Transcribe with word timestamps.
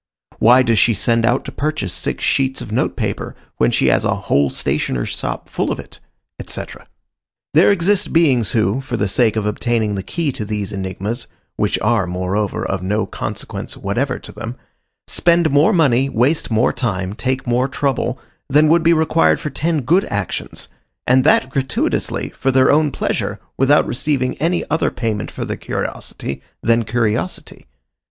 Why 0.39 0.63
does 0.63 0.79
she 0.79 0.95
send 0.95 1.27
out 1.27 1.45
to 1.45 1.51
purchase 1.51 1.93
six 1.93 2.23
sheets 2.23 2.59
of 2.59 2.71
note 2.71 2.95
paper, 2.95 3.35
when 3.57 3.69
she 3.69 3.85
has 3.89 4.03
a 4.03 4.15
"whole 4.15 4.49
stationer's 4.49 5.09
shop 5.09 5.47
full 5.47 5.71
of 5.71 5.79
it?" 5.79 5.99
etc. 6.39 6.87
There 7.53 7.69
exist 7.71 8.11
beings 8.11 8.53
who, 8.53 8.81
for 8.81 8.97
the 8.97 9.07
sake 9.07 9.35
of 9.35 9.45
obtaining 9.45 9.93
the 9.93 10.01
key 10.01 10.31
to 10.31 10.43
these 10.43 10.71
enigmas, 10.73 11.27
which 11.55 11.77
are, 11.81 12.07
moreover, 12.07 12.65
of 12.65 12.81
no 12.81 13.05
consequence 13.05 13.77
whatever 13.77 14.17
to 14.17 14.31
them, 14.31 14.55
spend 15.05 15.51
more 15.51 15.71
money, 15.71 16.09
waste 16.09 16.49
more 16.49 16.73
time, 16.73 17.13
take 17.13 17.45
more 17.45 17.67
trouble, 17.67 18.17
than 18.49 18.69
would 18.69 18.81
be 18.81 18.93
required 18.93 19.39
for 19.39 19.51
ten 19.51 19.81
good 19.81 20.05
actions, 20.05 20.67
and 21.05 21.23
that 21.25 21.51
gratuitously, 21.51 22.29
for 22.29 22.49
their 22.49 22.71
own 22.71 22.89
pleasure, 22.89 23.39
without 23.55 23.85
receiving 23.85 24.35
any 24.39 24.67
other 24.67 24.89
payment 24.89 25.29
for 25.29 25.45
their 25.45 25.57
curiosity 25.57 26.41
than 26.63 26.85
curiosity. 26.85 27.67